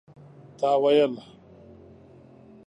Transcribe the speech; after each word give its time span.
تا 0.57 0.71
ويل 0.83 1.13